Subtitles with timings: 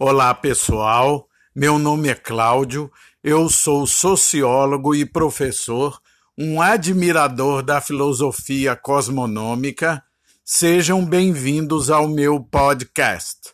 [0.00, 1.28] Olá, pessoal.
[1.52, 2.88] Meu nome é Cláudio.
[3.20, 6.00] Eu sou sociólogo e professor,
[6.38, 10.00] um admirador da filosofia cosmonômica.
[10.44, 13.52] Sejam bem-vindos ao meu podcast.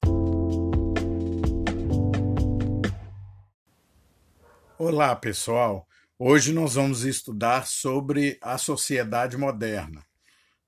[4.79, 5.89] Olá, pessoal.
[6.19, 10.05] Hoje nós vamos estudar sobre a sociedade moderna,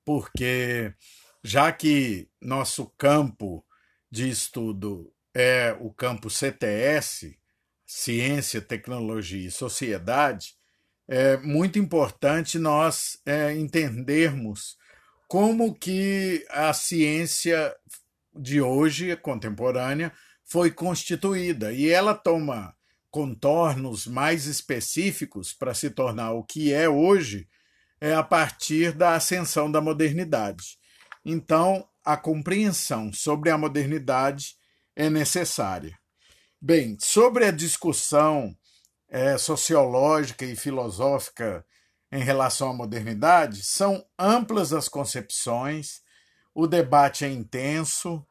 [0.03, 0.91] porque
[1.43, 3.63] já que nosso campo
[4.09, 7.37] de estudo é o campo CTS,
[7.85, 10.55] Ciência, Tecnologia e Sociedade,
[11.07, 14.77] é muito importante nós é, entendermos
[15.27, 17.75] como que a ciência
[18.35, 20.11] de hoje, contemporânea,
[20.43, 21.71] foi constituída.
[21.71, 22.75] E ela toma
[23.09, 27.47] contornos mais específicos para se tornar o que é hoje,
[27.99, 30.77] é a partir da ascensão da modernidade.
[31.25, 34.55] Então, a compreensão sobre a modernidade
[34.97, 35.95] é necessária.
[36.59, 38.57] Bem, sobre a discussão
[39.07, 41.63] é, sociológica e filosófica
[42.11, 46.01] em relação à modernidade, são amplas as concepções,
[46.53, 48.25] o debate é intenso,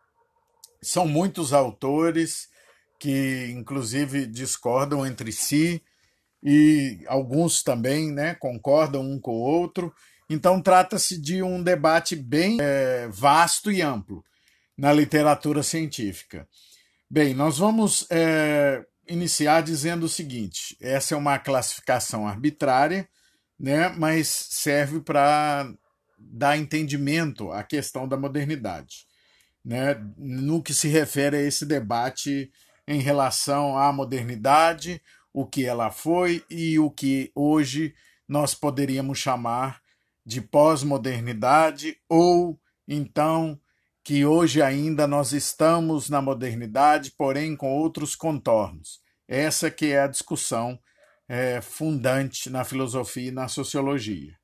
[0.83, 2.49] são muitos autores
[2.99, 5.81] que, inclusive, discordam entre si
[6.43, 9.95] e alguns também né, concordam um com o outro.
[10.29, 14.25] Então, trata-se de um debate bem é, vasto e amplo
[14.77, 16.47] na literatura científica.
[17.09, 23.09] Bem, nós vamos é, iniciar dizendo o seguinte: essa é uma classificação arbitrária,
[23.59, 25.73] né, mas serve para
[26.19, 29.07] dar entendimento à questão da modernidade,
[29.65, 32.51] né, no que se refere a esse debate
[32.87, 35.01] em relação à modernidade,
[35.33, 37.95] o que ela foi e o que hoje
[38.29, 39.81] nós poderíamos chamar
[40.25, 43.61] de pós-modernidade ou então
[44.07, 49.01] que hoje ainda nós estamos na modernidade, porém com outros contornos.
[49.27, 50.79] Essa que é a discussão
[51.29, 54.39] é, fundante na filosofia e na sociologia.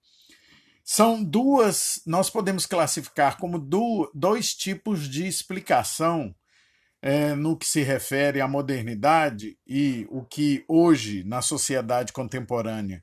[0.85, 6.35] São duas, nós podemos classificar como do, dois tipos de explicação
[7.01, 13.01] é, no que se refere à modernidade e o que hoje, na sociedade contemporânea,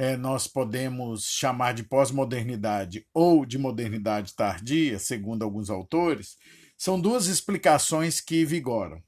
[0.00, 6.38] é, nós podemos chamar de pós-modernidade ou de modernidade tardia, segundo alguns autores,
[6.74, 9.02] são duas explicações que vigoram.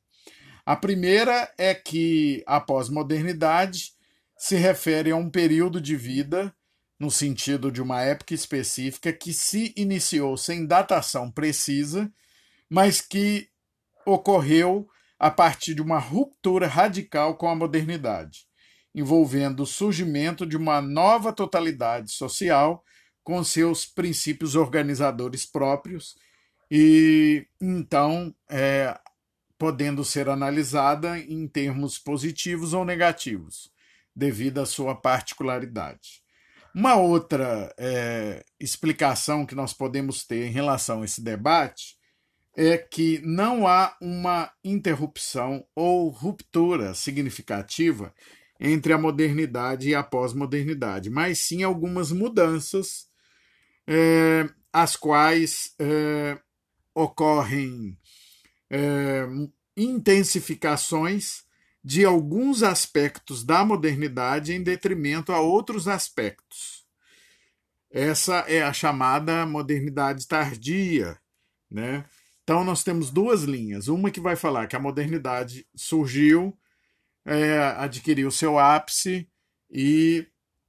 [0.66, 3.94] A primeira é que a pós-modernidade
[4.36, 6.54] se refere a um período de vida,
[7.00, 12.12] no sentido de uma época específica, que se iniciou sem datação precisa,
[12.68, 13.48] mas que
[14.04, 14.86] ocorreu
[15.18, 18.51] a partir de uma ruptura radical com a modernidade
[18.94, 22.84] envolvendo o surgimento de uma nova totalidade social
[23.22, 26.16] com seus princípios organizadores próprios
[26.70, 28.98] e então é,
[29.58, 33.70] podendo ser analisada em termos positivos ou negativos,
[34.14, 36.22] devido à sua particularidade.
[36.74, 41.98] Uma outra é, explicação que nós podemos ter em relação a esse debate
[42.56, 48.14] é que não há uma interrupção ou ruptura significativa
[48.64, 53.08] entre a modernidade e a pós-modernidade, mas sim algumas mudanças,
[53.88, 56.38] é, as quais é,
[56.94, 57.98] ocorrem
[58.70, 59.26] é,
[59.76, 61.42] intensificações
[61.82, 66.86] de alguns aspectos da modernidade em detrimento a outros aspectos.
[67.90, 71.18] Essa é a chamada modernidade tardia,
[71.68, 72.04] né?
[72.44, 76.56] Então nós temos duas linhas, uma que vai falar que a modernidade surgiu
[77.24, 79.28] é, adquiriu seu ápice
[79.70, 80.26] e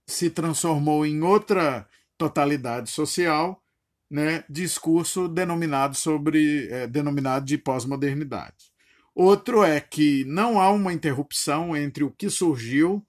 [0.08, 1.88] se transformou em outra
[2.18, 3.62] totalidade social,
[4.10, 8.72] né, discurso denominado sobre é, denominado de pós-modernidade.
[9.16, 13.06] Outro é que não há uma interrupção entre o que surgiu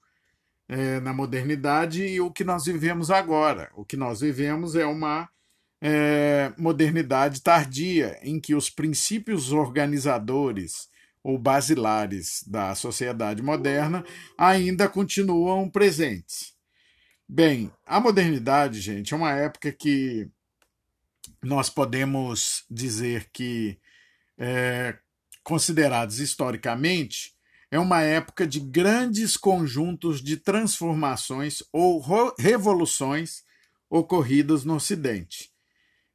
[0.67, 3.71] é, na modernidade e o que nós vivemos agora.
[3.75, 5.29] O que nós vivemos é uma
[5.81, 10.89] é, modernidade tardia, em que os princípios organizadores
[11.25, 14.05] ou basilares da sociedade moderna
[14.37, 16.53] ainda continuam presentes.
[17.27, 20.29] Bem, a modernidade, gente, é uma época que
[21.41, 23.79] nós podemos dizer que,
[24.37, 24.99] é,
[25.43, 27.33] considerados historicamente,
[27.71, 32.05] é uma época de grandes conjuntos de transformações ou
[32.37, 33.43] revoluções
[33.89, 35.51] ocorridas no Ocidente.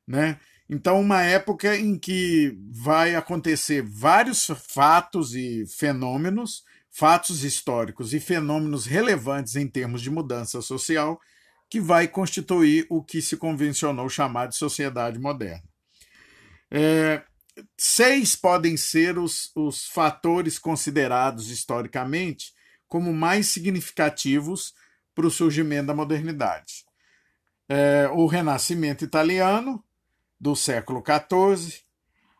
[0.07, 0.39] Né?
[0.73, 8.87] Então, uma época em que vai acontecer vários fatos e fenômenos, fatos históricos e fenômenos
[8.87, 11.21] relevantes em termos de mudança social,
[11.69, 15.65] que vai constituir o que se convencionou chamar de sociedade moderna.
[16.71, 17.21] É,
[17.77, 22.53] seis podem ser os, os fatores considerados historicamente
[22.87, 24.73] como mais significativos
[25.17, 26.85] para o surgimento da modernidade.
[27.69, 29.83] É, o Renascimento italiano,
[30.41, 31.81] do século XIV,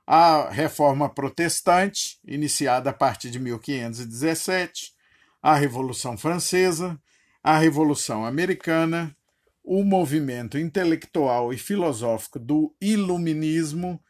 [0.07, 4.93] a Reforma Protestante, iniciada a partir de 1517,
[5.43, 7.01] a Revolução Francesa,
[7.43, 9.15] a Revolução Americana,
[9.63, 14.03] o movimento intelectual e filosófico do Iluminismo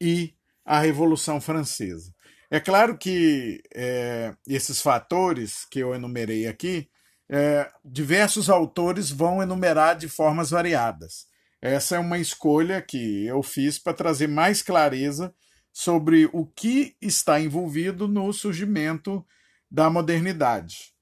[0.00, 0.34] e
[0.64, 2.12] a Revolução Francesa.
[2.50, 6.88] É claro que é, esses fatores que eu enumerei aqui,
[7.28, 11.26] é, diversos autores vão enumerar de formas variadas.
[11.66, 15.34] Essa é uma escolha que eu fiz para trazer mais clareza
[15.72, 19.26] sobre o que está envolvido no surgimento
[19.68, 20.94] da modernidade.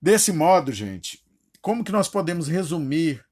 [0.00, 1.20] Desse modo, gente,
[1.60, 3.24] como que nós podemos resumir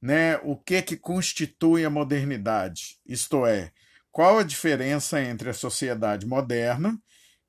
[0.00, 3.00] né, o que que constitui a modernidade?
[3.04, 3.72] Isto é,
[4.12, 6.96] qual a diferença entre a sociedade moderna,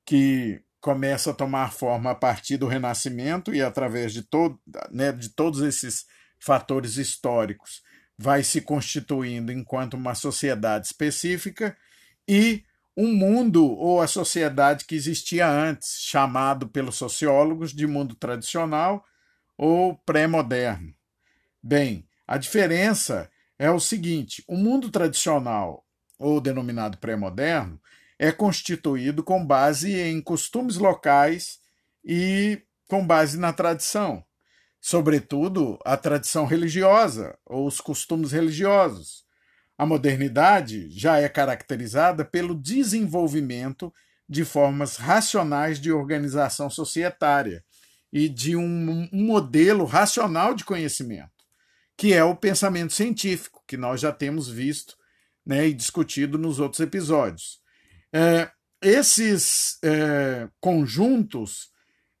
[0.04, 4.60] que começa a tomar forma a partir do Renascimento e através de, todo,
[4.90, 6.04] né, de todos esses
[6.40, 7.86] fatores históricos,
[8.18, 11.76] vai se constituindo enquanto uma sociedade específica,
[12.26, 12.64] e
[12.96, 19.04] um mundo ou a sociedade que existia antes, chamado pelos sociólogos de mundo tradicional
[19.56, 20.92] ou pré-moderno.
[21.62, 25.86] Bem, a diferença é o seguinte: o mundo tradicional,
[26.18, 27.80] ou denominado pré-moderno,
[28.18, 31.60] é constituído com base em costumes locais
[32.04, 34.24] e com base na tradição,
[34.80, 39.24] sobretudo a tradição religiosa ou os costumes religiosos.
[39.76, 43.92] A modernidade já é caracterizada pelo desenvolvimento
[44.28, 47.64] de formas racionais de organização societária
[48.12, 51.30] e de um, um, modelo racional de conhecimento,
[51.96, 54.96] que é o pensamento científico, que nós já temos visto
[55.44, 57.60] né, e discutido nos outros episódios.
[58.12, 58.50] É,
[58.82, 61.70] esses é, conjuntos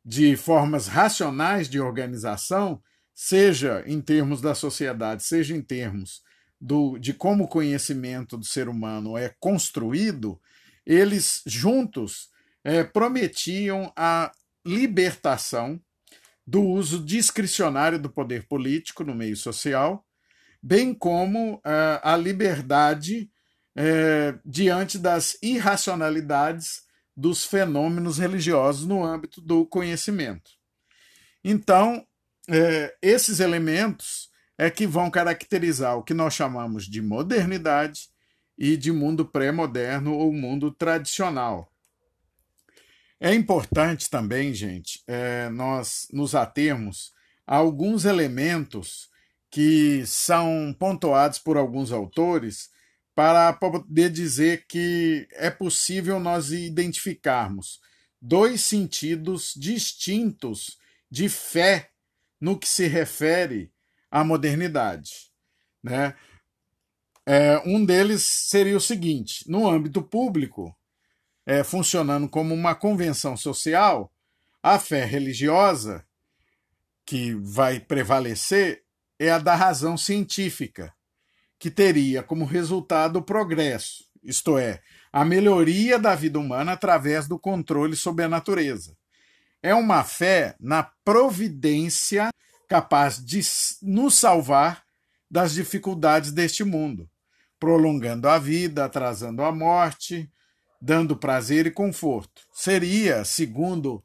[0.08, 2.82] de formas racionais de organização,
[3.14, 6.22] seja em termos da sociedade, seja em termos
[6.58, 10.40] do, de como o conhecimento do ser humano é construído,
[10.86, 12.30] eles juntos
[12.64, 14.32] é, prometiam a
[14.66, 15.78] libertação
[16.46, 20.06] do uso discricionário do poder político no meio social,
[20.62, 23.30] bem como é, a liberdade
[23.76, 26.87] é, diante das irracionalidades
[27.18, 30.52] dos fenômenos religiosos no âmbito do conhecimento.
[31.42, 32.06] Então,
[32.48, 38.08] é, esses elementos é que vão caracterizar o que nós chamamos de modernidade
[38.56, 41.72] e de mundo pré-moderno ou mundo tradicional.
[43.18, 47.12] É importante também, gente, é, nós nos atermos
[47.44, 49.10] a alguns elementos
[49.50, 52.70] que são pontuados por alguns autores
[53.18, 57.80] para poder dizer que é possível nós identificarmos
[58.22, 60.78] dois sentidos distintos
[61.10, 61.90] de fé
[62.40, 63.72] no que se refere
[64.08, 65.32] à modernidade.
[65.82, 66.14] Né?
[67.26, 70.72] É, um deles seria o seguinte: no âmbito público,
[71.44, 74.14] é, funcionando como uma convenção social,
[74.62, 76.06] a fé religiosa
[77.04, 78.84] que vai prevalecer
[79.18, 80.94] é a da razão científica,
[81.58, 84.80] que teria como resultado o progresso, isto é,
[85.12, 88.96] a melhoria da vida humana através do controle sobre a natureza.
[89.62, 92.30] É uma fé na providência
[92.68, 93.40] capaz de
[93.82, 94.84] nos salvar
[95.30, 97.08] das dificuldades deste mundo,
[97.58, 100.30] prolongando a vida, atrasando a morte,
[100.80, 102.42] dando prazer e conforto.
[102.52, 104.04] Seria, segundo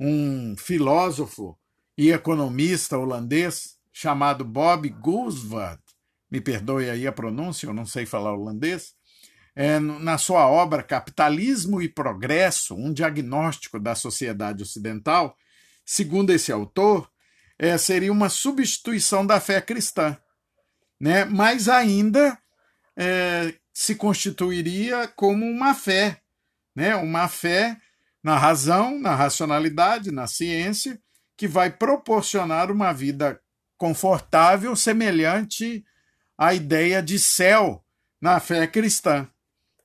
[0.00, 1.58] um filósofo
[1.96, 5.80] e economista holandês chamado Bob Gooswald,
[6.34, 8.92] me perdoe aí a pronúncia, eu não sei falar holandês,
[9.54, 15.36] é, na sua obra Capitalismo e Progresso, um diagnóstico da sociedade ocidental,
[15.86, 17.08] segundo esse autor,
[17.56, 20.18] é, seria uma substituição da fé cristã,
[20.98, 21.24] né?
[21.24, 22.36] mas ainda
[22.96, 26.20] é, se constituiria como uma fé,
[26.74, 26.96] né?
[26.96, 27.76] uma fé
[28.24, 30.98] na razão, na racionalidade, na ciência,
[31.36, 33.40] que vai proporcionar uma vida
[33.78, 35.84] confortável, semelhante
[36.36, 37.84] à ideia de céu
[38.20, 39.28] na fé cristã.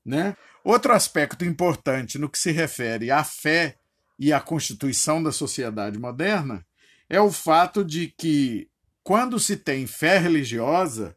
[0.06, 0.36] Né?
[0.63, 3.77] Outro aspecto importante no que se refere à fé
[4.18, 6.65] e à constituição da sociedade moderna
[7.10, 8.70] é o fato de que,
[9.03, 11.15] quando se tem fé religiosa,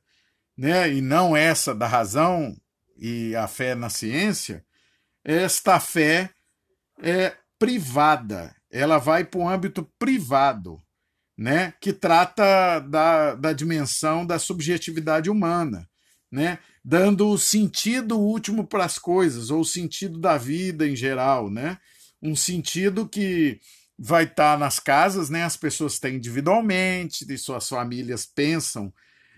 [0.56, 2.56] né, e não essa da razão
[2.96, 4.64] e a fé na ciência,
[5.24, 6.30] esta fé
[7.00, 10.81] é privada, ela vai para o âmbito privado,
[11.36, 15.88] né, que trata da, da dimensão da subjetividade humana,
[16.30, 16.58] né?
[16.84, 21.78] dando o sentido último para as coisas, ou o sentido da vida em geral, né?
[22.20, 23.60] um sentido que
[23.98, 25.44] vai estar tá nas casas, né?
[25.44, 28.92] as pessoas têm individualmente, e suas famílias pensam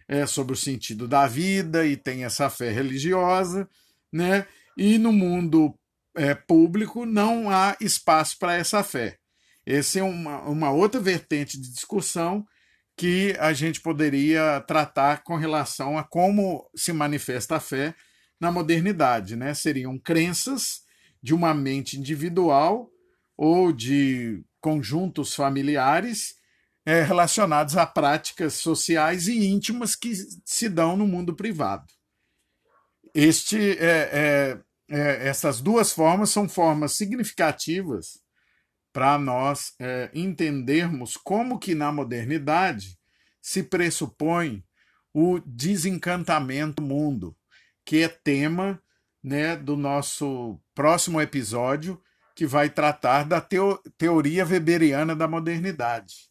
[0.08, 3.68] é, sobre o sentido da vida e tem essa fé religiosa,
[4.12, 4.46] né?
[4.76, 5.74] e no mundo
[6.16, 9.18] é, público não há espaço para essa fé.
[9.66, 12.46] Essa é uma, uma outra vertente de discussão
[12.96, 17.94] que a gente poderia tratar com relação a como se manifesta a fé
[18.38, 19.36] na modernidade.
[19.36, 19.54] Né?
[19.54, 20.82] Seriam crenças
[21.22, 22.90] de uma mente individual
[23.36, 26.34] ou de conjuntos familiares
[26.86, 30.12] é, relacionados a práticas sociais e íntimas que
[30.44, 31.86] se dão no mundo privado.
[33.14, 38.23] Este, é, é, é essas duas formas são formas significativas
[38.94, 42.96] para nós é, entendermos como que na modernidade
[43.42, 44.64] se pressupõe
[45.12, 47.36] o desencantamento do mundo,
[47.84, 48.80] que é tema
[49.22, 52.00] né, do nosso próximo episódio,
[52.36, 56.30] que vai tratar da teo teoria weberiana da modernidade,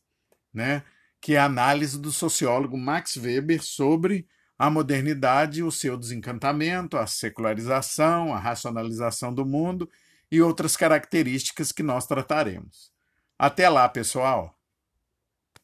[0.53, 0.84] né,
[1.20, 4.25] que é a análise do sociólogo Max Weber sobre
[4.58, 9.89] a modernidade, o seu desencantamento, a secularização, a racionalização do mundo
[10.34, 12.92] e outras características que nós trataremos.
[13.38, 14.60] Até lá, pessoal!